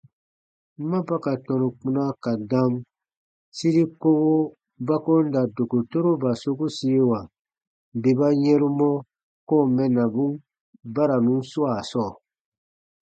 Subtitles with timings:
[0.89, 2.73] Ma ba ka tɔnu kpuna ka dam,
[3.57, 4.33] siri kowo
[4.87, 7.19] ba ko n da dokotoroba sokusiewa
[8.01, 8.89] bè ba yɛ̃ru mɔ
[9.47, 10.31] kɔ̃ɔ mɛnnabun
[10.93, 12.11] baranu swaa sɔɔ.